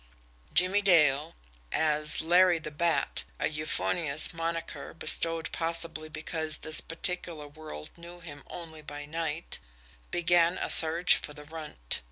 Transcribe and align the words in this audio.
Jimmie 0.51 0.81
Dale, 0.81 1.35
as 1.71 2.21
Larry 2.23 2.57
the 2.57 2.71
Bat 2.71 3.23
a 3.39 3.47
euphonious 3.49 4.29
"monaker" 4.29 4.97
bestowed 4.97 5.51
possibly 5.51 6.09
because 6.09 6.57
this 6.57 6.81
particular 6.81 7.47
world 7.47 7.91
knew 7.95 8.19
him 8.19 8.41
only 8.47 8.81
by 8.81 9.05
night 9.05 9.59
began 10.09 10.57
a 10.57 10.71
search 10.71 11.17
for 11.17 11.33
the 11.35 11.43
Runt. 11.45 11.99